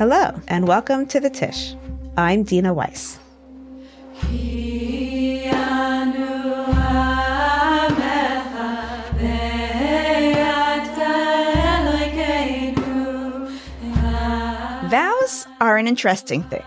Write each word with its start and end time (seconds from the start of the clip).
Hello, 0.00 0.32
and 0.48 0.66
welcome 0.66 1.04
to 1.08 1.20
the 1.20 1.28
Tisch. 1.28 1.74
I'm 2.16 2.42
Dena 2.42 2.72
Weiss. 2.72 3.18
Vows 14.88 15.46
are 15.60 15.76
an 15.76 15.86
interesting 15.86 16.44
thing. 16.44 16.64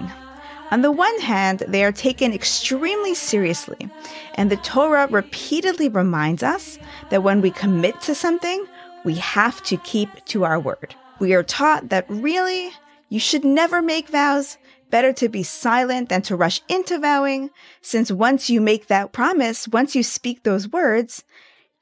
On 0.70 0.84
the 0.84 0.92
one 0.92 1.20
hand, 1.20 1.64
they 1.68 1.84
are 1.84 1.92
taken 1.92 2.34
extremely 2.34 3.15
seriously, 3.15 3.89
and 4.36 4.52
the 4.52 4.57
Torah 4.57 5.07
repeatedly 5.07 5.89
reminds 5.89 6.43
us 6.43 6.78
that 7.10 7.24
when 7.24 7.42
we 7.42 7.50
commit 7.50 8.00
to 8.02 8.14
something, 8.14 8.68
we 9.04 9.15
have 9.15 9.64
to 9.64 9.78
keep 9.78 10.24
to 10.25 10.43
our 10.43 10.60
word. 10.60 10.93
We 11.18 11.34
are 11.34 11.42
taught 11.42 11.89
that 11.89 12.06
really, 12.10 12.74
you 13.14 13.20
should 13.20 13.46
never 13.46 13.80
make 13.80 14.10
vows. 14.10 14.58
Better 14.90 15.14
to 15.14 15.30
be 15.30 15.44
silent 15.44 16.10
than 16.10 16.24
to 16.24 16.36
rush 16.36 16.62
into 16.68 16.98
vowing, 16.98 17.52
since 17.80 18.12
once 18.12 18.50
you 18.50 18.60
make 18.60 18.88
that 18.88 19.14
promise, 19.14 19.68
once 19.68 19.96
you 19.96 20.02
speak 20.02 20.42
those 20.42 20.68
words, 20.68 21.24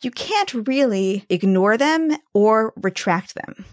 you 0.01 0.11
can't 0.11 0.67
really 0.67 1.25
ignore 1.29 1.77
them 1.77 2.17
or 2.33 2.73
retract 2.75 3.33
them. 3.35 3.63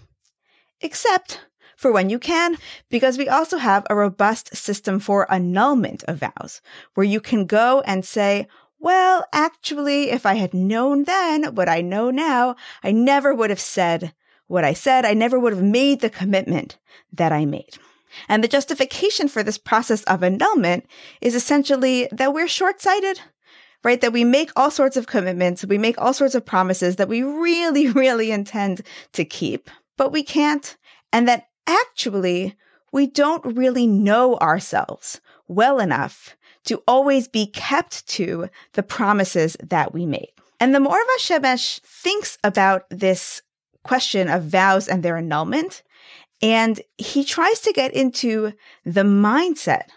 Except 0.81 1.41
for 1.77 1.91
when 1.91 2.11
you 2.11 2.21
can, 2.21 2.59
because 2.91 3.19
we 3.19 3.29
also 3.29 3.59
have 3.59 3.85
a 3.91 3.97
robust 3.97 4.55
system 4.55 5.01
for 5.01 5.29
annulment 5.33 6.05
of 6.05 6.21
vows, 6.21 6.63
where 6.95 7.07
you 7.07 7.21
can 7.21 7.45
go 7.45 7.81
and 7.81 8.05
say, 8.05 8.47
well, 8.79 9.25
actually, 9.33 10.11
if 10.11 10.25
I 10.25 10.35
had 10.35 10.55
known 10.55 11.05
then 11.05 11.57
what 11.57 11.69
I 11.69 11.81
know 11.81 12.13
now, 12.13 12.55
I 12.85 12.93
never 12.93 13.35
would 13.35 13.51
have 13.51 13.59
said 13.59 14.15
what 14.49 14.65
I 14.65 14.73
said. 14.73 15.05
I 15.05 15.15
never 15.15 15.39
would 15.39 15.53
have 15.53 15.63
made 15.63 16.01
the 16.01 16.11
commitment 16.11 16.79
that 17.13 17.33
I 17.33 17.45
made. 17.45 17.79
And 18.29 18.43
the 18.43 18.49
justification 18.49 19.29
for 19.29 19.43
this 19.43 19.59
process 19.59 20.03
of 20.05 20.23
annulment 20.23 20.87
is 21.21 21.35
essentially 21.35 22.09
that 22.11 22.35
we're 22.35 22.49
short 22.49 22.81
sighted, 22.81 23.21
right? 23.85 24.01
That 24.01 24.13
we 24.13 24.25
make 24.25 24.51
all 24.57 24.71
sorts 24.71 24.97
of 24.97 25.07
commitments, 25.07 25.65
we 25.65 25.79
make 25.79 25.99
all 25.99 26.13
sorts 26.13 26.35
of 26.35 26.45
promises 26.45 26.97
that 26.97 27.09
we 27.09 27.23
really, 27.23 27.89
really 27.93 28.31
intend 28.31 28.83
to 29.13 29.25
keep, 29.25 29.71
but 29.97 30.13
we 30.13 30.23
can't. 30.23 30.77
And 31.13 31.29
that 31.29 31.49
actually, 31.67 32.57
we 32.93 33.07
don't 33.07 33.57
really 33.57 33.87
know 33.87 34.37
ourselves 34.37 35.21
well 35.47 35.79
enough 35.79 36.37
to 36.65 36.83
always 36.87 37.29
be 37.29 37.47
kept 37.47 38.07
to 38.07 38.49
the 38.75 38.83
promises 38.83 39.57
that 39.63 39.95
we 39.95 40.05
made. 40.05 40.33
And 40.61 40.75
the 40.75 40.81
Ma'or 40.81 40.99
Va'Shemesh 41.17 41.81
thinks 41.81 42.37
about 42.43 42.85
this 42.91 43.43
question 43.89 44.29
of 44.29 44.45
vows 44.45 44.87
and 44.87 45.03
their 45.03 45.17
annulment, 45.17 45.83
and 46.43 46.81
he 46.99 47.25
tries 47.25 47.61
to 47.61 47.73
get 47.73 47.93
into 47.95 48.53
the 48.85 49.03
mindset 49.03 49.89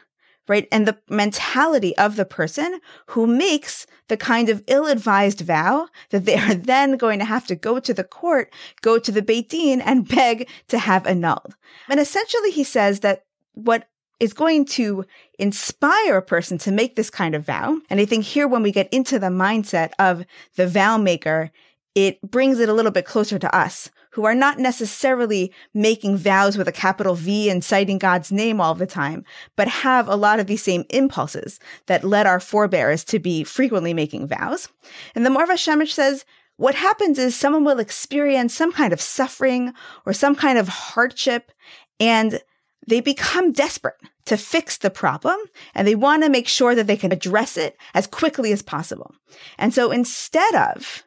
right? 0.48 0.68
And 0.70 0.86
the 0.86 0.98
mentality 1.10 1.96
of 1.98 2.18
the 2.18 2.26
person 2.26 2.82
who 3.08 3.26
makes 3.26 3.88
the 4.10 4.18
kind 4.18 4.50
of 4.50 4.62
ill 4.68 4.86
advised 4.86 5.40
vow 5.40 5.88
that 6.10 6.26
they 6.26 6.36
are 6.36 6.54
then 6.72 6.98
going 6.98 7.20
to 7.20 7.26
have 7.26 7.48
to 7.48 7.56
go 7.56 7.80
to 7.80 7.94
the 7.94 8.04
court, 8.04 8.54
go 8.82 9.00
to 9.00 9.12
the 9.14 9.22
Beit 9.22 9.48
Din 9.48 9.80
and 9.80 10.06
beg 10.16 10.50
to 10.68 10.78
have 10.78 11.08
annulled. 11.08 11.56
And 11.88 12.02
essentially, 12.02 12.52
he 12.52 12.66
says 12.66 13.00
that 13.00 13.24
what 13.54 13.88
is 14.20 14.34
going 14.34 14.66
to 14.66 15.06
inspire 15.40 16.18
a 16.18 16.22
person 16.22 16.58
to 16.60 16.72
make 16.72 16.96
this 16.96 17.10
kind 17.10 17.34
of 17.34 17.46
vow. 17.46 17.80
And 17.90 18.02
I 18.02 18.06
think 18.06 18.26
here, 18.26 18.48
when 18.48 18.62
we 18.62 18.72
get 18.72 18.94
into 18.94 19.20
the 19.20 19.28
mindset 19.28 19.92
of 19.98 20.26
the 20.58 20.68
vow 20.68 20.98
maker, 20.98 21.50
it 21.96 22.22
brings 22.22 22.60
it 22.60 22.70
a 22.70 22.74
little 22.74 22.92
bit 22.92 23.06
closer 23.06 23.38
to 23.38 23.56
us 23.56 23.90
who 24.12 24.26
are 24.26 24.36
not 24.36 24.60
necessarily 24.60 25.54
making 25.74 26.18
vows 26.18 26.58
with 26.58 26.68
a 26.68 26.72
capital 26.72 27.16
V 27.16 27.50
and 27.50 27.64
citing 27.64 27.98
God's 27.98 28.32
name 28.32 28.60
all 28.60 28.76
the 28.76 28.86
time, 28.86 29.24
but 29.56 29.68
have 29.68 30.08
a 30.08 30.16
lot 30.16 30.40
of 30.40 30.48
these 30.48 30.64
same 30.64 30.86
impulses 30.90 31.60
that 31.88 32.04
led 32.04 32.28
our 32.28 32.40
forebears 32.40 33.04
to 33.06 33.20
be 33.20 33.44
frequently 33.44 33.94
making 33.94 34.28
vows. 34.28 34.68
And 35.16 35.26
the 35.26 35.30
Ma'or 35.30 35.48
Va'Shemesh 35.48 35.92
says, 35.92 36.26
what 36.58 36.76
happens 36.76 37.18
is 37.18 37.36
someone 37.36 37.64
will 37.64 37.80
experience 37.80 38.54
some 38.54 38.72
kind 38.72 38.94
of 38.94 39.02
suffering 39.02 39.74
or 40.06 40.14
some 40.14 40.36
kind 40.36 40.58
of 40.58 40.68
hardship 40.68 41.52
and 42.00 42.40
they 42.88 43.00
become 43.00 43.52
desperate 43.52 43.96
to 44.26 44.38
fix 44.38 44.78
the 44.78 44.90
problem 44.90 45.38
and 45.74 45.88
they 45.88 45.96
want 45.96 46.24
to 46.24 46.30
make 46.30 46.48
sure 46.48 46.76
that 46.76 46.88
they 46.88 46.98
can 46.98 47.12
address 47.12 47.58
it 47.58 47.78
as 47.94 48.08
quickly 48.08 48.52
as 48.52 48.62
possible. 48.62 49.14
And 49.58 49.74
so 49.74 49.92
instead 49.92 50.54
of 50.54 51.04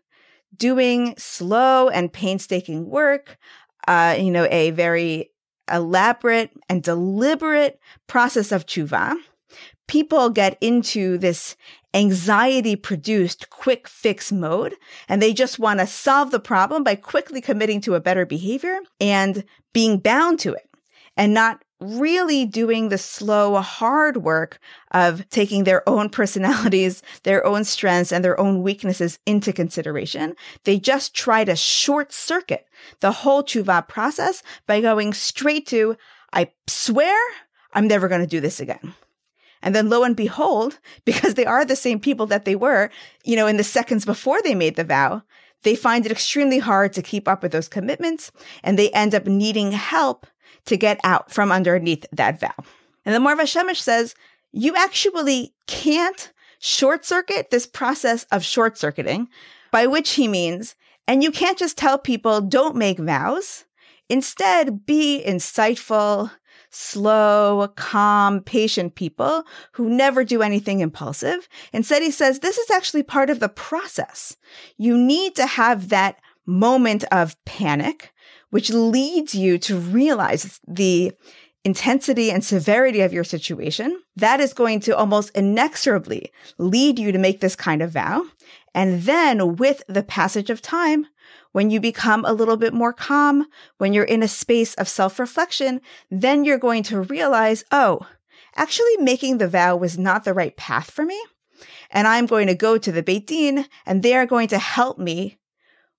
doing 0.56 1.14
slow 1.18 1.88
and 1.88 2.12
painstaking 2.12 2.88
work, 2.88 3.38
uh, 3.86 4.16
you 4.18 4.30
know, 4.30 4.46
a 4.50 4.70
very 4.70 5.30
elaborate 5.72 6.50
and 6.68 6.82
deliberate 6.82 7.80
process 8.06 8.52
of 8.52 8.66
tshuva, 8.66 9.14
people 9.86 10.30
get 10.30 10.56
into 10.60 11.18
this 11.18 11.56
anxiety 11.94 12.74
produced 12.74 13.50
quick 13.50 13.86
fix 13.86 14.32
mode 14.32 14.74
and 15.08 15.22
they 15.22 15.32
just 15.32 15.58
want 15.58 15.78
to 15.78 15.86
solve 15.86 16.32
the 16.32 16.40
problem 16.40 16.82
by 16.82 16.94
quickly 16.94 17.40
committing 17.40 17.80
to 17.80 17.94
a 17.94 18.00
better 18.00 18.26
behavior 18.26 18.78
and 19.00 19.44
being 19.72 19.98
bound 19.98 20.38
to 20.40 20.52
it 20.52 20.68
and 21.16 21.32
not 21.32 21.63
really 21.84 22.44
doing 22.44 22.88
the 22.88 22.98
slow, 22.98 23.56
hard 23.60 24.18
work 24.18 24.58
of 24.90 25.28
taking 25.30 25.64
their 25.64 25.86
own 25.88 26.08
personalities, 26.08 27.02
their 27.22 27.46
own 27.46 27.64
strengths, 27.64 28.12
and 28.12 28.24
their 28.24 28.38
own 28.38 28.62
weaknesses 28.62 29.18
into 29.26 29.52
consideration. 29.52 30.34
They 30.64 30.78
just 30.78 31.14
try 31.14 31.44
to 31.44 31.56
short 31.56 32.12
circuit 32.12 32.66
the 33.00 33.12
whole 33.12 33.42
tshuva 33.42 33.86
process 33.88 34.42
by 34.66 34.80
going 34.80 35.12
straight 35.12 35.66
to, 35.68 35.96
I 36.32 36.50
swear 36.66 37.16
I'm 37.72 37.88
never 37.88 38.08
going 38.08 38.20
to 38.20 38.26
do 38.26 38.40
this 38.40 38.60
again. 38.60 38.94
And 39.62 39.74
then 39.74 39.88
lo 39.88 40.04
and 40.04 40.14
behold, 40.14 40.78
because 41.04 41.34
they 41.34 41.46
are 41.46 41.64
the 41.64 41.76
same 41.76 42.00
people 42.00 42.26
that 42.26 42.44
they 42.44 42.56
were, 42.56 42.90
you 43.24 43.36
know, 43.36 43.46
in 43.46 43.56
the 43.56 43.64
seconds 43.64 44.04
before 44.04 44.40
they 44.42 44.54
made 44.54 44.76
the 44.76 44.84
vow, 44.84 45.22
they 45.62 45.74
find 45.74 46.04
it 46.04 46.12
extremely 46.12 46.58
hard 46.58 46.92
to 46.92 47.02
keep 47.02 47.26
up 47.26 47.42
with 47.42 47.52
those 47.52 47.68
commitments 47.68 48.30
and 48.62 48.78
they 48.78 48.90
end 48.90 49.14
up 49.14 49.26
needing 49.26 49.72
help 49.72 50.26
to 50.66 50.76
get 50.76 51.00
out 51.04 51.30
from 51.30 51.52
underneath 51.52 52.06
that 52.12 52.40
vow. 52.40 52.54
And 53.04 53.14
the 53.14 53.18
Ma'or 53.18 53.38
Va'Shemesh 53.38 53.76
says, 53.76 54.14
you 54.52 54.74
actually 54.76 55.52
can't 55.66 56.32
short 56.58 57.04
circuit 57.04 57.50
this 57.50 57.66
process 57.66 58.24
of 58.30 58.44
short 58.44 58.78
circuiting, 58.78 59.28
by 59.70 59.86
which 59.86 60.12
he 60.12 60.28
means, 60.28 60.76
and 61.06 61.22
you 61.22 61.30
can't 61.30 61.58
just 61.58 61.76
tell 61.76 61.98
people 61.98 62.40
don't 62.40 62.76
make 62.76 62.98
vows. 62.98 63.64
Instead, 64.08 64.86
be 64.86 65.22
insightful, 65.26 66.30
slow, 66.70 67.68
calm, 67.76 68.40
patient 68.40 68.94
people 68.94 69.44
who 69.72 69.90
never 69.90 70.24
do 70.24 70.42
anything 70.42 70.80
impulsive. 70.80 71.48
Instead, 71.72 72.02
he 72.02 72.10
says 72.10 72.38
this 72.38 72.58
is 72.58 72.70
actually 72.70 73.02
part 73.02 73.28
of 73.28 73.40
the 73.40 73.48
process. 73.48 74.36
You 74.78 74.96
need 74.96 75.36
to 75.36 75.46
have 75.46 75.90
that 75.90 76.20
moment 76.46 77.04
of 77.12 77.36
panic 77.44 78.12
which 78.54 78.70
leads 78.70 79.34
you 79.34 79.58
to 79.58 79.76
realize 79.76 80.60
the 80.64 81.10
intensity 81.64 82.30
and 82.30 82.44
severity 82.44 83.00
of 83.00 83.12
your 83.12 83.24
situation, 83.24 84.00
that 84.14 84.38
is 84.38 84.54
going 84.54 84.78
to 84.78 84.96
almost 84.96 85.30
inexorably 85.34 86.30
lead 86.56 86.96
you 86.96 87.10
to 87.10 87.18
make 87.18 87.40
this 87.40 87.56
kind 87.56 87.82
of 87.82 87.90
vow. 87.90 88.24
And 88.72 89.02
then 89.02 89.56
with 89.56 89.82
the 89.88 90.04
passage 90.04 90.50
of 90.50 90.62
time, 90.62 91.08
when 91.50 91.70
you 91.70 91.80
become 91.80 92.24
a 92.24 92.32
little 92.32 92.56
bit 92.56 92.72
more 92.72 92.92
calm, 92.92 93.44
when 93.78 93.92
you're 93.92 94.04
in 94.04 94.22
a 94.22 94.28
space 94.28 94.74
of 94.74 94.86
self 94.86 95.18
reflection, 95.18 95.80
then 96.08 96.44
you're 96.44 96.56
going 96.56 96.84
to 96.84 97.00
realize, 97.00 97.64
oh, 97.72 98.06
actually 98.54 98.96
making 98.98 99.38
the 99.38 99.48
vow 99.48 99.74
was 99.74 99.98
not 99.98 100.22
the 100.22 100.32
right 100.32 100.56
path 100.56 100.92
for 100.92 101.04
me. 101.04 101.20
And 101.90 102.06
I'm 102.06 102.26
going 102.26 102.46
to 102.46 102.54
go 102.54 102.78
to 102.78 102.92
the 102.92 103.02
Beit 103.02 103.26
Din 103.26 103.66
and 103.84 104.04
they 104.04 104.14
are 104.14 104.26
going 104.26 104.46
to 104.46 104.58
help 104.58 104.96
me 104.96 105.38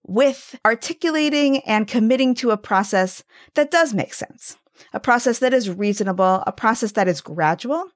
with 0.07 0.57
articulating 0.65 1.59
and 1.59 1.87
committing 1.87 2.35
to 2.35 2.51
a 2.51 2.57
process 2.57 3.23
that 3.55 3.71
does 3.71 3.93
make 3.93 4.13
sense, 4.13 4.57
a 4.93 4.99
process 4.99 5.39
that 5.39 5.53
is 5.53 5.69
reasonable, 5.69 6.43
a 6.45 6.51
process 6.51 6.91
that 6.93 7.07
is 7.07 7.21
gradual, 7.21 7.89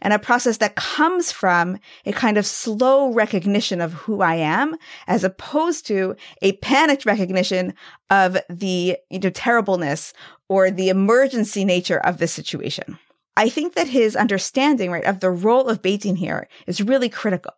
and 0.00 0.12
a 0.12 0.18
process 0.18 0.56
that 0.58 0.74
comes 0.74 1.30
from 1.30 1.78
a 2.04 2.12
kind 2.12 2.36
of 2.36 2.46
slow 2.46 3.12
recognition 3.12 3.80
of 3.80 3.92
who 3.92 4.22
I 4.22 4.34
am, 4.36 4.76
as 5.06 5.24
opposed 5.24 5.86
to 5.86 6.16
a 6.40 6.52
panicked 6.56 7.06
recognition 7.06 7.74
of 8.10 8.36
the 8.50 8.96
you 9.10 9.18
know, 9.20 9.30
terribleness 9.30 10.12
or 10.48 10.70
the 10.70 10.88
emergency 10.88 11.64
nature 11.64 11.98
of 11.98 12.18
the 12.18 12.26
situation. 12.26 12.98
I 13.36 13.48
think 13.48 13.74
that 13.74 13.88
his 13.88 14.16
understanding, 14.16 14.90
right, 14.90 15.04
of 15.04 15.20
the 15.20 15.30
role 15.30 15.68
of 15.68 15.80
Beit 15.80 16.02
Din 16.02 16.16
here 16.16 16.48
is 16.66 16.82
really 16.82 17.08
critical 17.08 17.54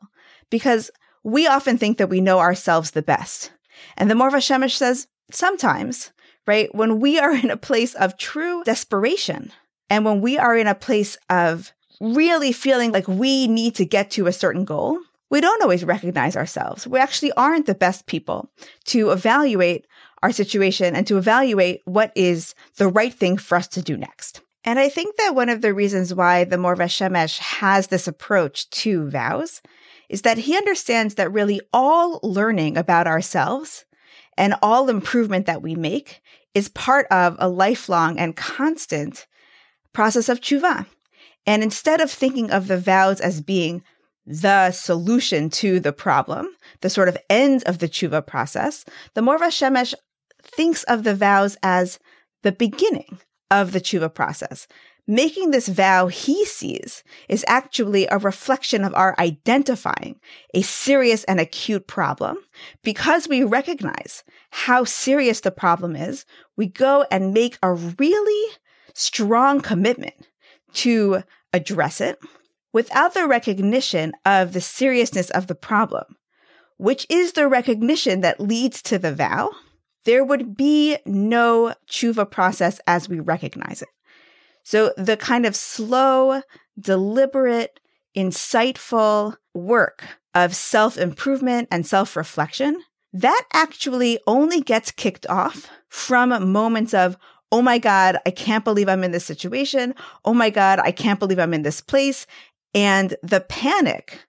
because 0.50 0.90
we 1.24 1.46
often 1.46 1.78
think 1.78 1.98
that 1.98 2.10
we 2.10 2.20
know 2.20 2.38
ourselves 2.38 2.90
the 2.90 3.02
best. 3.02 3.50
And 3.96 4.10
the 4.10 4.14
Ma'or 4.14 4.30
Va'Shemesh 4.30 4.76
says, 4.76 5.06
sometimes, 5.30 6.12
right, 6.46 6.74
when 6.74 7.00
we 7.00 7.18
are 7.18 7.32
in 7.32 7.50
a 7.50 7.56
place 7.56 7.94
of 7.94 8.16
true 8.16 8.62
desperation 8.64 9.52
and 9.90 10.04
when 10.04 10.20
we 10.20 10.38
are 10.38 10.56
in 10.56 10.66
a 10.66 10.74
place 10.74 11.16
of 11.30 11.72
really 12.00 12.52
feeling 12.52 12.92
like 12.92 13.08
we 13.08 13.46
need 13.46 13.74
to 13.76 13.84
get 13.84 14.10
to 14.12 14.26
a 14.26 14.32
certain 14.32 14.64
goal, 14.64 14.98
we 15.30 15.40
don't 15.40 15.62
always 15.62 15.84
recognize 15.84 16.36
ourselves. 16.36 16.86
We 16.86 16.98
actually 16.98 17.32
aren't 17.32 17.66
the 17.66 17.74
best 17.74 18.06
people 18.06 18.50
to 18.86 19.10
evaluate 19.10 19.86
our 20.22 20.32
situation 20.32 20.94
and 20.94 21.06
to 21.06 21.18
evaluate 21.18 21.82
what 21.84 22.12
is 22.14 22.54
the 22.76 22.88
right 22.88 23.12
thing 23.12 23.36
for 23.36 23.56
us 23.56 23.68
to 23.68 23.82
do 23.82 23.96
next. 23.96 24.40
And 24.64 24.78
I 24.78 24.88
think 24.88 25.16
that 25.16 25.34
one 25.34 25.50
of 25.50 25.60
the 25.60 25.74
reasons 25.74 26.14
why 26.14 26.44
the 26.44 26.56
Ma'or 26.56 26.76
Va'Shemesh 26.76 27.38
has 27.38 27.88
this 27.88 28.08
approach 28.08 28.70
to 28.70 29.10
vows 29.10 29.60
is 30.14 30.22
that 30.22 30.38
he 30.38 30.56
understands 30.56 31.16
that 31.16 31.32
really 31.32 31.60
all 31.72 32.20
learning 32.22 32.76
about 32.76 33.08
ourselves 33.08 33.84
and 34.38 34.54
all 34.62 34.88
improvement 34.88 35.46
that 35.46 35.60
we 35.60 35.74
make 35.74 36.22
is 36.54 36.68
part 36.68 37.08
of 37.08 37.34
a 37.40 37.48
lifelong 37.48 38.16
and 38.16 38.36
constant 38.36 39.26
process 39.92 40.28
of 40.28 40.40
tshuva. 40.40 40.86
And 41.46 41.64
instead 41.64 42.00
of 42.00 42.12
thinking 42.12 42.52
of 42.52 42.68
the 42.68 42.78
vows 42.78 43.20
as 43.20 43.40
being 43.40 43.82
the 44.24 44.70
solution 44.70 45.50
to 45.50 45.80
the 45.80 45.92
problem, 45.92 46.46
the 46.80 46.90
sort 46.90 47.08
of 47.08 47.18
end 47.28 47.64
of 47.64 47.80
the 47.80 47.88
tshuva 47.88 48.24
process, 48.24 48.84
the 49.14 49.20
Ma'or 49.20 49.40
Va'Shemesh 49.40 49.94
thinks 50.44 50.84
of 50.84 51.02
the 51.02 51.16
vows 51.16 51.56
as 51.60 51.98
the 52.44 52.52
beginning 52.52 53.18
of 53.50 53.72
the 53.72 53.80
tshuva 53.80 54.14
process. 54.14 54.68
Making 55.06 55.50
this 55.50 55.68
vow 55.68 56.06
he 56.06 56.46
sees 56.46 57.04
is 57.28 57.44
actually 57.46 58.06
a 58.06 58.18
reflection 58.18 58.84
of 58.84 58.94
our 58.94 59.14
identifying 59.18 60.18
a 60.54 60.62
serious 60.62 61.24
and 61.24 61.38
acute 61.38 61.86
problem. 61.86 62.38
Because 62.82 63.28
we 63.28 63.44
recognize 63.44 64.24
how 64.50 64.84
serious 64.84 65.40
the 65.40 65.50
problem 65.50 65.94
is, 65.94 66.24
we 66.56 66.66
go 66.66 67.04
and 67.10 67.34
make 67.34 67.58
a 67.62 67.74
really 67.74 68.52
strong 68.94 69.60
commitment 69.60 70.14
to 70.72 71.22
address 71.52 72.00
it 72.00 72.18
without 72.72 73.12
the 73.12 73.26
recognition 73.26 74.12
of 74.24 74.52
the 74.52 74.60
seriousness 74.60 75.28
of 75.30 75.48
the 75.48 75.54
problem, 75.54 76.16
which 76.78 77.06
is 77.10 77.32
the 77.32 77.46
recognition 77.46 78.22
that 78.22 78.40
leads 78.40 78.80
to 78.82 78.98
the 78.98 79.14
vow 79.14 79.50
there 80.04 80.24
would 80.24 80.56
be 80.56 80.98
no 81.04 81.74
tshuva 81.88 82.30
process 82.30 82.80
as 82.86 83.08
we 83.08 83.20
recognize 83.20 83.82
it. 83.82 83.88
So 84.64 84.92
the 84.96 85.16
kind 85.16 85.46
of 85.46 85.54
slow, 85.54 86.42
deliberate, 86.78 87.78
insightful 88.16 89.36
work 89.52 90.04
of 90.34 90.56
self 90.56 90.98
improvement 90.98 91.68
and 91.70 91.86
self 91.86 92.16
reflection, 92.16 92.82
that 93.12 93.46
actually 93.52 94.18
only 94.26 94.60
gets 94.60 94.90
kicked 94.90 95.26
off 95.28 95.70
from 95.88 96.50
moments 96.50 96.92
of, 96.92 97.16
oh 97.52 97.62
my 97.62 97.78
God, 97.78 98.18
I 98.26 98.30
can't 98.30 98.64
believe 98.64 98.88
I'm 98.88 99.04
in 99.04 99.12
this 99.12 99.24
situation. 99.24 99.94
Oh 100.24 100.34
my 100.34 100.50
God, 100.50 100.80
I 100.80 100.90
can't 100.90 101.20
believe 101.20 101.38
I'm 101.38 101.54
in 101.54 101.62
this 101.62 101.80
place. 101.80 102.26
And 102.74 103.16
the 103.22 103.40
panic 103.40 104.26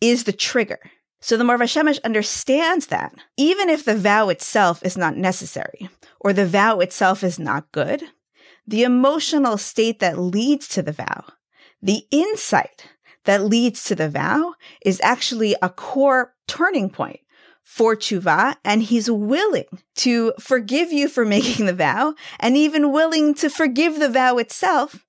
is 0.00 0.24
the 0.24 0.32
trigger. 0.32 0.78
So 1.20 1.36
the 1.36 1.44
Ma'or 1.44 1.58
Va'Shemesh 1.58 2.02
understands 2.04 2.88
that 2.88 3.14
even 3.36 3.68
if 3.68 3.84
the 3.84 3.96
vow 3.96 4.28
itself 4.28 4.84
is 4.84 4.96
not 4.96 5.16
necessary 5.16 5.88
or 6.20 6.32
the 6.32 6.46
vow 6.46 6.80
itself 6.80 7.24
is 7.24 7.38
not 7.38 7.70
good, 7.72 8.02
the 8.66 8.82
emotional 8.82 9.58
state 9.58 10.00
that 10.00 10.18
leads 10.18 10.68
to 10.68 10.82
the 10.82 10.92
vow, 10.92 11.24
the 11.80 12.04
insight 12.10 12.88
that 13.24 13.44
leads 13.44 13.84
to 13.84 13.94
the 13.94 14.08
vow 14.08 14.54
is 14.84 15.00
actually 15.02 15.54
a 15.62 15.68
core 15.68 16.34
turning 16.46 16.90
point 16.90 17.20
for 17.62 17.96
tshuva, 17.96 18.56
and 18.64 18.82
he's 18.82 19.10
willing 19.10 19.64
to 19.96 20.32
forgive 20.38 20.92
you 20.92 21.08
for 21.08 21.24
making 21.36 21.66
the 21.66 21.72
vow 21.72 22.14
and 22.38 22.56
even 22.56 22.92
willing 22.92 23.34
to 23.34 23.48
forgive 23.48 23.98
the 23.98 24.08
vow 24.08 24.36
itself 24.38 25.04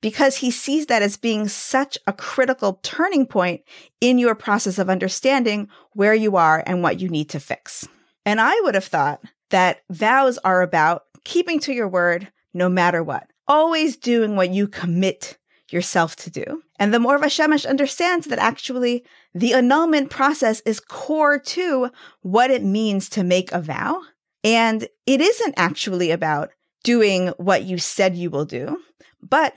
because 0.00 0.36
he 0.36 0.50
sees 0.50 0.86
that 0.86 1.02
as 1.02 1.16
being 1.16 1.48
such 1.48 1.98
a 2.06 2.12
critical 2.12 2.78
turning 2.82 3.26
point 3.26 3.62
in 4.00 4.18
your 4.18 4.34
process 4.34 4.78
of 4.78 4.88
understanding 4.88 5.68
where 5.92 6.14
you 6.14 6.36
are 6.36 6.62
and 6.66 6.82
what 6.82 7.00
you 7.00 7.08
need 7.08 7.28
to 7.28 7.40
fix. 7.40 7.88
And 8.24 8.40
I 8.40 8.58
would 8.62 8.74
have 8.74 8.84
thought 8.84 9.20
that 9.50 9.82
vows 9.90 10.38
are 10.38 10.62
about 10.62 11.02
keeping 11.24 11.58
to 11.60 11.72
your 11.72 11.88
word 11.88 12.28
no 12.54 12.68
matter 12.68 13.02
what, 13.02 13.28
always 13.46 13.96
doing 13.96 14.36
what 14.36 14.50
you 14.50 14.68
commit 14.68 15.38
yourself 15.70 16.16
to 16.16 16.30
do. 16.30 16.62
And 16.78 16.94
the 16.94 16.98
Ma'or 16.98 17.18
Va'Shemesh 17.18 17.68
understands 17.68 18.26
that 18.26 18.38
actually 18.38 19.04
the 19.34 19.52
annulment 19.52 20.10
process 20.10 20.60
is 20.60 20.80
core 20.80 21.38
to 21.38 21.90
what 22.22 22.50
it 22.50 22.62
means 22.62 23.08
to 23.10 23.22
make 23.22 23.52
a 23.52 23.60
vow. 23.60 24.00
And 24.44 24.88
it 25.06 25.20
isn't 25.20 25.54
actually 25.56 26.10
about 26.10 26.50
doing 26.84 27.28
what 27.36 27.64
you 27.64 27.78
said 27.78 28.16
you 28.16 28.30
will 28.30 28.44
do, 28.44 28.80
but 29.20 29.54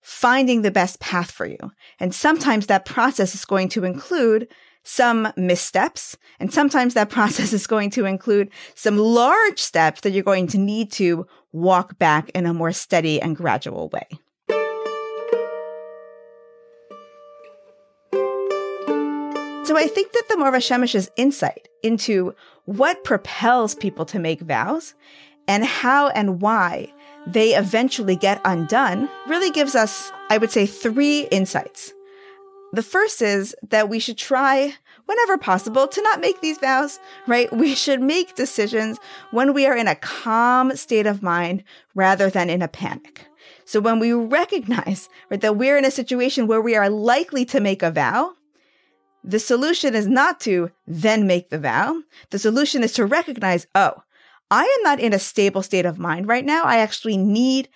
finding 0.00 0.62
the 0.62 0.70
best 0.70 0.98
path 0.98 1.30
for 1.30 1.46
you. 1.46 1.58
And 2.00 2.14
sometimes 2.14 2.66
that 2.66 2.84
process 2.84 3.34
is 3.34 3.44
going 3.44 3.68
to 3.70 3.84
include 3.84 4.48
some 4.84 5.32
missteps. 5.36 6.16
And 6.40 6.52
sometimes 6.52 6.94
that 6.94 7.10
process 7.10 7.52
is 7.52 7.66
going 7.66 7.90
to 7.90 8.04
include 8.04 8.50
some 8.74 8.98
large 8.98 9.60
steps 9.60 10.00
that 10.00 10.10
you're 10.10 10.24
going 10.24 10.48
to 10.48 10.58
need 10.58 10.90
to 10.92 11.26
walk 11.52 11.98
back 11.98 12.30
in 12.30 12.46
a 12.46 12.54
more 12.54 12.72
steady 12.72 13.20
and 13.20 13.36
gradual 13.36 13.88
way. 13.90 14.08
So 19.64 19.78
I 19.78 19.86
think 19.86 20.12
that 20.12 20.24
the 20.28 20.34
Ma'or 20.34 20.52
Va'Shemesh's 20.52 21.10
insight 21.16 21.68
into 21.82 22.34
what 22.64 23.04
propels 23.04 23.74
people 23.74 24.04
to 24.06 24.18
make 24.18 24.40
vows 24.40 24.94
and 25.48 25.64
how 25.64 26.08
and 26.08 26.42
why 26.42 26.92
they 27.26 27.54
eventually 27.54 28.16
get 28.16 28.40
undone 28.44 29.08
really 29.28 29.50
gives 29.50 29.74
us, 29.74 30.10
I 30.30 30.38
would 30.38 30.50
say, 30.50 30.66
three 30.66 31.28
insights. 31.30 31.92
The 32.72 32.82
first 32.82 33.22
is 33.22 33.54
that 33.70 33.88
we 33.88 33.98
should 33.98 34.18
try, 34.18 34.74
whenever 35.12 35.36
possible, 35.36 35.86
to 35.86 36.02
not 36.02 36.20
make 36.20 36.40
these 36.40 36.58
vows, 36.58 36.98
right? 37.26 37.52
We 37.62 37.74
should 37.74 38.00
make 38.00 38.34
decisions 38.34 38.98
when 39.30 39.52
we 39.52 39.66
are 39.66 39.76
in 39.76 39.88
a 39.88 39.94
calm 39.94 40.74
state 40.76 41.06
of 41.06 41.22
mind 41.22 41.64
rather 41.94 42.30
than 42.30 42.50
in 42.50 42.62
a 42.62 42.68
panic. 42.68 43.26
So 43.64 43.80
when 43.80 43.98
we 43.98 44.12
recognize 44.12 45.08
right, 45.30 45.40
that 45.40 45.56
we're 45.56 45.78
in 45.78 45.84
a 45.84 45.90
situation 45.90 46.46
where 46.46 46.60
we 46.60 46.74
are 46.74 46.90
likely 46.90 47.44
to 47.46 47.60
make 47.60 47.82
a 47.82 47.90
vow, 47.90 48.32
the 49.22 49.38
solution 49.38 49.94
is 49.94 50.06
not 50.08 50.40
to 50.40 50.70
then 50.86 51.26
make 51.26 51.50
the 51.50 51.58
vow. 51.58 52.02
The 52.30 52.38
solution 52.38 52.82
is 52.82 52.92
to 52.94 53.06
recognize, 53.06 53.66
oh, 53.74 54.02
I 54.50 54.64
am 54.64 54.82
not 54.82 54.98
in 54.98 55.12
a 55.12 55.18
stable 55.18 55.62
state 55.62 55.86
of 55.86 55.98
mind 55.98 56.26
right 56.26 56.44
now. 56.44 56.64
I 56.64 56.78
actually 56.78 57.16
need 57.16 57.68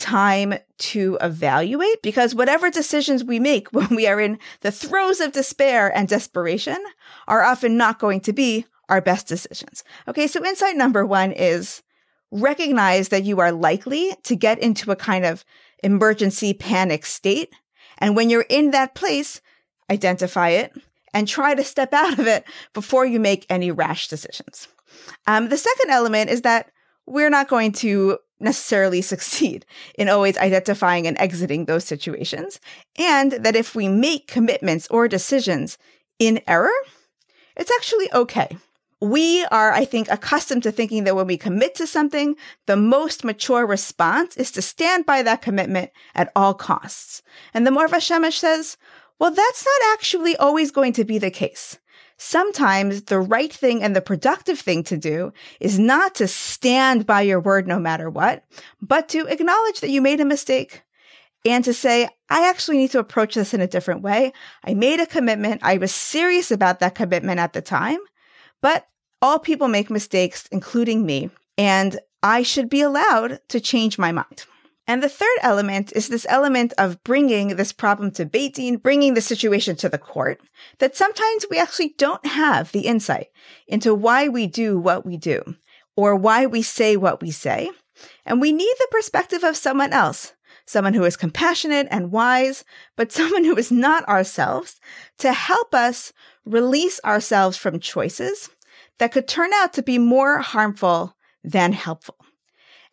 time 0.00 0.54
to 0.78 1.18
evaluate 1.20 2.02
because 2.02 2.34
whatever 2.34 2.70
decisions 2.70 3.22
we 3.22 3.38
make 3.38 3.68
when 3.72 3.88
we 3.94 4.06
are 4.06 4.20
in 4.20 4.38
the 4.62 4.72
throes 4.72 5.20
of 5.20 5.32
despair 5.32 5.94
and 5.96 6.08
desperation 6.08 6.78
are 7.28 7.44
often 7.44 7.76
not 7.76 8.00
going 8.00 8.20
to 8.22 8.32
be 8.32 8.66
our 8.88 9.00
best 9.00 9.28
decisions. 9.28 9.84
Okay, 10.08 10.26
so 10.26 10.44
insight 10.44 10.76
number 10.76 11.06
one 11.06 11.30
is 11.30 11.82
recognize 12.32 13.08
that 13.10 13.24
you 13.24 13.40
are 13.40 13.52
likely 13.52 14.12
to 14.24 14.34
get 14.34 14.58
into 14.58 14.90
a 14.90 14.96
kind 14.96 15.24
of 15.24 15.44
emergency 15.82 16.52
panic 16.52 17.06
state. 17.06 17.52
And 17.98 18.16
when 18.16 18.30
you're 18.30 18.46
in 18.48 18.72
that 18.72 18.94
place, 18.94 19.40
identify 19.90 20.50
it 20.50 20.72
and 21.12 21.26
try 21.26 21.54
to 21.54 21.64
step 21.64 21.92
out 21.92 22.18
of 22.18 22.26
it 22.26 22.44
before 22.72 23.04
you 23.04 23.20
make 23.20 23.46
any 23.48 23.70
rash 23.70 24.08
decisions. 24.08 24.68
Um, 25.26 25.48
the 25.48 25.56
second 25.56 25.90
element 25.90 26.30
is 26.30 26.42
that 26.42 26.70
we're 27.06 27.30
not 27.30 27.48
going 27.48 27.72
to 27.72 28.18
necessarily 28.40 29.02
succeed 29.02 29.66
in 29.96 30.08
always 30.08 30.38
identifying 30.38 31.06
and 31.06 31.18
exiting 31.18 31.64
those 31.64 31.84
situations. 31.84 32.60
And 32.98 33.32
that 33.32 33.56
if 33.56 33.74
we 33.74 33.88
make 33.88 34.26
commitments 34.26 34.88
or 34.90 35.08
decisions 35.08 35.78
in 36.18 36.40
error, 36.46 36.70
it's 37.56 37.72
actually 37.76 38.12
okay. 38.12 38.56
We 39.02 39.46
are, 39.46 39.72
I 39.72 39.86
think, 39.86 40.10
accustomed 40.10 40.62
to 40.64 40.72
thinking 40.72 41.04
that 41.04 41.16
when 41.16 41.26
we 41.26 41.38
commit 41.38 41.74
to 41.76 41.86
something, 41.86 42.36
the 42.66 42.76
most 42.76 43.24
mature 43.24 43.66
response 43.66 44.36
is 44.36 44.50
to 44.52 44.62
stand 44.62 45.06
by 45.06 45.22
that 45.22 45.40
commitment 45.40 45.90
at 46.14 46.30
all 46.36 46.52
costs. 46.52 47.22
And 47.54 47.66
the 47.66 47.70
Ma'or 47.70 47.88
Va'Shemesh 47.88 48.38
says, 48.38 48.76
well, 49.18 49.30
that's 49.30 49.64
not 49.64 49.92
actually 49.94 50.36
always 50.36 50.70
going 50.70 50.92
to 50.94 51.04
be 51.04 51.18
the 51.18 51.30
case. 51.30 51.78
Sometimes 52.22 53.04
the 53.04 53.18
right 53.18 53.50
thing 53.50 53.82
and 53.82 53.96
the 53.96 54.02
productive 54.02 54.60
thing 54.60 54.82
to 54.84 54.98
do 54.98 55.32
is 55.58 55.78
not 55.78 56.14
to 56.16 56.28
stand 56.28 57.06
by 57.06 57.22
your 57.22 57.40
word 57.40 57.66
no 57.66 57.78
matter 57.78 58.10
what, 58.10 58.44
but 58.82 59.08
to 59.08 59.26
acknowledge 59.26 59.80
that 59.80 59.88
you 59.88 60.02
made 60.02 60.20
a 60.20 60.26
mistake 60.26 60.82
and 61.46 61.64
to 61.64 61.72
say, 61.72 62.10
I 62.28 62.46
actually 62.46 62.76
need 62.76 62.90
to 62.90 62.98
approach 62.98 63.36
this 63.36 63.54
in 63.54 63.62
a 63.62 63.66
different 63.66 64.02
way. 64.02 64.34
I 64.62 64.74
made 64.74 65.00
a 65.00 65.06
commitment. 65.06 65.62
I 65.64 65.78
was 65.78 65.94
serious 65.94 66.50
about 66.50 66.78
that 66.80 66.94
commitment 66.94 67.40
at 67.40 67.54
the 67.54 67.62
time, 67.62 68.00
but 68.60 68.86
all 69.22 69.38
people 69.38 69.68
make 69.68 69.88
mistakes, 69.88 70.46
including 70.52 71.06
me, 71.06 71.30
and 71.56 71.98
I 72.22 72.42
should 72.42 72.68
be 72.68 72.82
allowed 72.82 73.40
to 73.48 73.60
change 73.60 73.98
my 73.98 74.12
mind. 74.12 74.44
And 74.90 75.04
the 75.04 75.08
third 75.08 75.38
element 75.42 75.92
is 75.94 76.08
this 76.08 76.26
element 76.28 76.72
of 76.76 77.00
bringing 77.04 77.54
this 77.54 77.70
problem 77.70 78.10
to 78.10 78.26
Beit 78.26 78.56
Din, 78.56 78.76
bringing 78.76 79.14
the 79.14 79.20
situation 79.20 79.76
to 79.76 79.88
the 79.88 79.98
court, 79.98 80.40
that 80.80 80.96
sometimes 80.96 81.46
we 81.48 81.60
actually 81.60 81.94
don't 81.96 82.26
have 82.26 82.72
the 82.72 82.80
insight 82.80 83.28
into 83.68 83.94
why 83.94 84.26
we 84.26 84.48
do 84.48 84.80
what 84.80 85.06
we 85.06 85.16
do 85.16 85.54
or 85.94 86.16
why 86.16 86.44
we 86.44 86.60
say 86.60 86.96
what 86.96 87.22
we 87.22 87.30
say. 87.30 87.70
And 88.26 88.40
we 88.40 88.50
need 88.50 88.74
the 88.80 88.88
perspective 88.90 89.44
of 89.44 89.56
someone 89.56 89.92
else, 89.92 90.32
someone 90.66 90.94
who 90.94 91.04
is 91.04 91.16
compassionate 91.16 91.86
and 91.88 92.10
wise, 92.10 92.64
but 92.96 93.12
someone 93.12 93.44
who 93.44 93.56
is 93.56 93.70
not 93.70 94.02
ourselves 94.08 94.80
to 95.18 95.32
help 95.32 95.72
us 95.72 96.12
release 96.44 96.98
ourselves 97.04 97.56
from 97.56 97.78
choices 97.78 98.50
that 98.98 99.12
could 99.12 99.28
turn 99.28 99.52
out 99.54 99.72
to 99.74 99.84
be 99.84 99.98
more 99.98 100.40
harmful 100.40 101.14
than 101.44 101.74
helpful. 101.74 102.16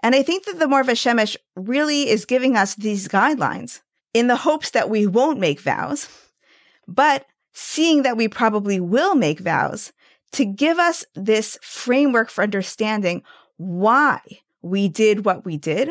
And 0.02 0.16
I 0.16 0.24
think 0.24 0.46
that 0.46 0.60
the 0.60 0.66
Ma'or 0.66 0.84
Va'Shemesh 0.84 1.36
really 1.56 2.10
is 2.10 2.26
giving 2.26 2.56
us 2.56 2.76
these 2.76 3.08
guidelines 3.08 3.82
in 4.14 4.28
the 4.28 4.36
hopes 4.36 4.70
that 4.72 4.90
we 4.90 5.08
won't 5.08 5.40
make 5.40 5.60
vows, 5.60 6.08
but 6.88 7.26
seeing 7.54 8.04
that 8.04 8.18
we 8.18 8.28
probably 8.28 8.80
will 8.80 9.16
make 9.16 9.40
vows 9.40 9.92
to 10.34 10.46
give 10.46 10.78
us 10.78 11.06
this 11.16 11.58
framework 11.62 12.30
for 12.30 12.44
understanding 12.44 13.24
why 13.58 14.20
we 14.62 14.88
did 14.88 15.26
what 15.26 15.46
we 15.46 15.58
did 15.58 15.90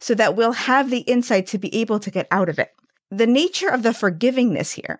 so 0.00 0.14
that 0.14 0.34
we'll 0.34 0.52
have 0.52 0.90
the 0.90 1.00
insight 1.00 1.46
to 1.46 1.58
be 1.58 1.74
able 1.74 2.00
to 2.00 2.10
get 2.10 2.26
out 2.30 2.48
of 2.48 2.58
it. 2.58 2.72
The 3.10 3.26
nature 3.26 3.68
of 3.68 3.82
the 3.82 3.90
forgivingness 3.90 4.72
here 4.74 4.98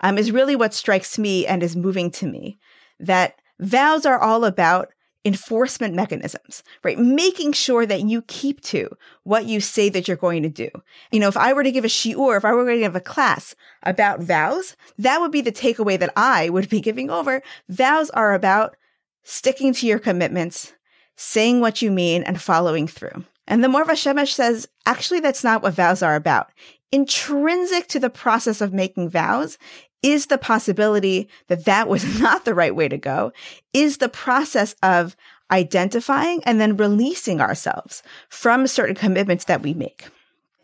um, 0.00 0.18
is 0.18 0.30
really 0.32 0.56
what 0.56 0.74
strikes 0.74 1.18
me 1.18 1.46
and 1.46 1.62
is 1.62 1.76
moving 1.76 2.10
to 2.12 2.26
me 2.26 2.58
that 3.00 3.40
vows 3.58 4.04
are 4.04 4.18
all 4.18 4.44
about 4.44 4.92
enforcement 5.26 5.92
mechanisms, 5.92 6.62
right? 6.84 6.98
Making 6.98 7.52
sure 7.52 7.84
that 7.84 8.02
you 8.02 8.22
keep 8.22 8.60
to 8.62 8.88
what 9.24 9.44
you 9.44 9.60
say 9.60 9.88
that 9.88 10.06
you're 10.06 10.16
going 10.16 10.44
to 10.44 10.48
do. 10.48 10.68
You 11.10 11.18
know, 11.18 11.26
if 11.26 11.36
I 11.36 11.52
were 11.52 11.64
to 11.64 11.72
give 11.72 11.84
a 11.84 11.88
shiur, 11.88 12.36
if 12.36 12.44
I 12.44 12.52
were 12.52 12.64
going 12.64 12.76
to 12.76 12.84
give 12.84 12.94
a 12.94 13.00
class 13.00 13.56
about 13.82 14.20
vows, 14.20 14.76
that 14.96 15.20
would 15.20 15.32
be 15.32 15.40
the 15.40 15.50
takeaway 15.50 15.98
that 15.98 16.12
I 16.16 16.48
would 16.48 16.68
be 16.68 16.80
giving 16.80 17.10
over. 17.10 17.42
Vows 17.68 18.08
are 18.10 18.34
about 18.34 18.76
sticking 19.24 19.72
to 19.74 19.86
your 19.86 19.98
commitments, 19.98 20.74
saying 21.16 21.60
what 21.60 21.82
you 21.82 21.90
mean, 21.90 22.22
and 22.22 22.40
following 22.40 22.86
through. 22.86 23.24
And 23.48 23.64
the 23.64 23.68
Ma'or 23.68 23.84
Va'Shemesh 23.84 24.32
says, 24.32 24.68
actually, 24.86 25.20
that's 25.20 25.42
not 25.42 25.62
what 25.62 25.74
vows 25.74 26.02
are 26.02 26.14
about. 26.14 26.50
Intrinsic 26.92 27.88
to 27.88 27.98
the 27.98 28.10
process 28.10 28.60
of 28.60 28.72
making 28.72 29.10
vows 29.10 29.58
is 30.02 30.26
the 30.26 30.38
possibility 30.38 31.28
that 31.48 31.64
that 31.64 31.88
was 31.88 32.20
not 32.20 32.44
the 32.44 32.54
right 32.54 32.74
way 32.74 32.88
to 32.88 32.98
go, 32.98 33.32
is 33.72 33.98
the 33.98 34.08
process 34.08 34.74
of 34.82 35.16
identifying 35.50 36.42
and 36.44 36.60
then 36.60 36.76
releasing 36.76 37.40
ourselves 37.40 38.02
from 38.28 38.66
certain 38.66 38.94
commitments 38.94 39.44
that 39.44 39.62
we 39.62 39.74
make. 39.74 40.08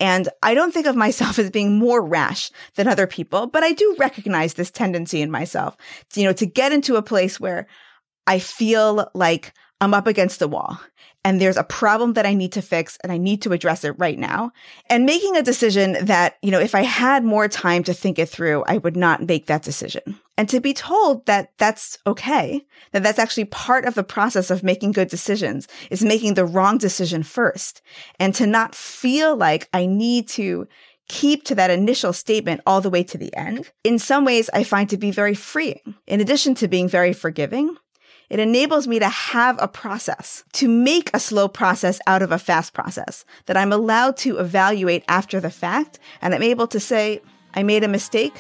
And 0.00 0.28
I 0.42 0.54
don't 0.54 0.74
think 0.74 0.86
of 0.86 0.96
myself 0.96 1.38
as 1.38 1.50
being 1.50 1.78
more 1.78 2.04
rash 2.04 2.50
than 2.74 2.88
other 2.88 3.06
people, 3.06 3.46
but 3.46 3.62
I 3.62 3.72
do 3.72 3.96
recognize 3.98 4.54
this 4.54 4.70
tendency 4.70 5.22
in 5.22 5.30
myself, 5.30 5.76
you 6.14 6.24
know, 6.24 6.32
to 6.34 6.46
get 6.46 6.72
into 6.72 6.96
a 6.96 7.02
place 7.02 7.38
where 7.38 7.66
I 8.26 8.38
feel 8.38 9.10
like 9.14 9.52
I'm 9.82 9.94
up 9.94 10.06
against 10.06 10.38
the 10.38 10.46
wall 10.46 10.78
and 11.24 11.40
there's 11.40 11.56
a 11.56 11.64
problem 11.64 12.12
that 12.12 12.24
I 12.24 12.34
need 12.34 12.52
to 12.52 12.62
fix 12.62 12.96
and 13.02 13.10
I 13.10 13.18
need 13.18 13.42
to 13.42 13.52
address 13.52 13.82
it 13.82 13.98
right 13.98 14.16
now. 14.16 14.52
And 14.88 15.04
making 15.04 15.36
a 15.36 15.42
decision 15.42 15.96
that, 16.04 16.36
you 16.40 16.52
know, 16.52 16.60
if 16.60 16.76
I 16.76 16.82
had 16.82 17.24
more 17.24 17.48
time 17.48 17.82
to 17.84 17.92
think 17.92 18.20
it 18.20 18.28
through, 18.28 18.62
I 18.68 18.78
would 18.78 18.96
not 18.96 19.26
make 19.26 19.46
that 19.46 19.64
decision. 19.64 20.20
And 20.38 20.48
to 20.50 20.60
be 20.60 20.72
told 20.72 21.26
that 21.26 21.50
that's 21.58 21.98
okay, 22.06 22.64
that 22.92 23.02
that's 23.02 23.18
actually 23.18 23.46
part 23.46 23.84
of 23.84 23.94
the 23.94 24.04
process 24.04 24.52
of 24.52 24.62
making 24.62 24.92
good 24.92 25.08
decisions 25.08 25.66
is 25.90 26.04
making 26.04 26.34
the 26.34 26.46
wrong 26.46 26.78
decision 26.78 27.24
first. 27.24 27.82
And 28.20 28.36
to 28.36 28.46
not 28.46 28.76
feel 28.76 29.36
like 29.36 29.68
I 29.72 29.86
need 29.86 30.28
to 30.28 30.68
keep 31.08 31.42
to 31.46 31.56
that 31.56 31.72
initial 31.72 32.12
statement 32.12 32.60
all 32.66 32.80
the 32.80 32.88
way 32.88 33.02
to 33.02 33.18
the 33.18 33.34
end, 33.36 33.72
in 33.82 33.98
some 33.98 34.24
ways 34.24 34.48
I 34.54 34.62
find 34.62 34.88
to 34.90 34.96
be 34.96 35.10
very 35.10 35.34
freeing. 35.34 35.96
In 36.06 36.20
addition 36.20 36.54
to 36.54 36.68
being 36.68 36.88
very 36.88 37.12
forgiving, 37.12 37.76
it 38.32 38.40
enables 38.40 38.88
me 38.88 38.98
to 38.98 39.10
have 39.10 39.58
a 39.60 39.68
process, 39.68 40.42
to 40.54 40.66
make 40.66 41.10
a 41.12 41.20
slow 41.20 41.48
process 41.48 42.00
out 42.06 42.22
of 42.22 42.32
a 42.32 42.38
fast 42.38 42.72
process 42.72 43.26
that 43.44 43.58
I'm 43.58 43.74
allowed 43.74 44.16
to 44.18 44.38
evaluate 44.38 45.04
after 45.06 45.38
the 45.38 45.50
fact. 45.50 45.98
And 46.22 46.34
I'm 46.34 46.42
able 46.42 46.66
to 46.68 46.80
say, 46.80 47.20
I 47.52 47.62
made 47.62 47.84
a 47.84 47.88
mistake. 47.88 48.32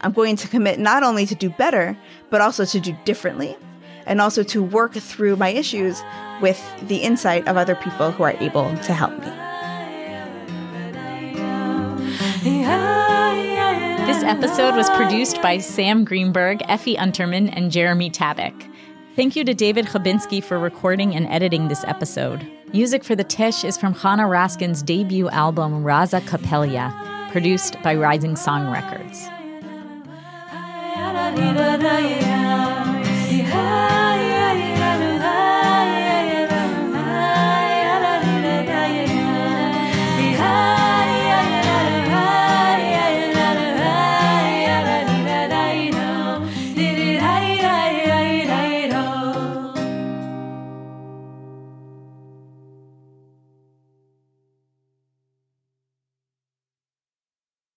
I'm 0.00 0.10
going 0.10 0.34
to 0.34 0.48
commit 0.48 0.80
not 0.80 1.04
only 1.04 1.26
to 1.26 1.36
do 1.36 1.48
better, 1.48 1.96
but 2.28 2.40
also 2.40 2.64
to 2.64 2.80
do 2.80 2.98
differently 3.04 3.56
and 4.04 4.20
also 4.20 4.42
to 4.42 4.60
work 4.64 4.94
through 4.94 5.36
my 5.36 5.50
issues 5.50 6.02
with 6.42 6.60
the 6.88 6.96
insight 6.96 7.46
of 7.46 7.56
other 7.56 7.76
people 7.76 8.10
who 8.10 8.24
are 8.24 8.36
able 8.40 8.76
to 8.78 8.92
help 8.92 9.12
me. 9.12 9.30
This 14.06 14.24
episode 14.24 14.74
was 14.74 14.90
produced 14.90 15.40
by 15.40 15.58
Sam 15.58 16.04
Greenberg, 16.04 16.62
Effie 16.68 16.96
Unterman, 16.96 17.52
and 17.56 17.70
Jeremy 17.70 18.10
Tabak. 18.10 18.72
Thank 19.16 19.34
you 19.34 19.44
to 19.44 19.54
David 19.54 19.86
Chabinsky 19.86 20.44
for 20.44 20.58
recording 20.58 21.16
and 21.16 21.26
editing 21.28 21.68
this 21.68 21.84
episode. 21.84 22.46
Music 22.74 23.02
for 23.02 23.16
the 23.16 23.24
Tisch 23.24 23.64
is 23.64 23.78
from 23.78 23.94
Chana 23.94 24.28
Raskin's 24.28 24.82
debut 24.82 25.30
album 25.30 25.82
RAZA 25.82 26.20
Kapelya, 26.20 26.92
produced 27.32 27.82
by 27.82 27.94
Rising 27.94 28.36
Song 28.36 28.70
Records. 28.70 29.26